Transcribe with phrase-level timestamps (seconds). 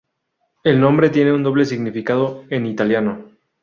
[0.63, 3.33] El nombre tiene un doble significado en italiano.